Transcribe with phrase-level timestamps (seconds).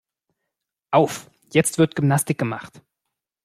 [0.89, 2.81] Auf, jetzt wird Gymnastik gemacht.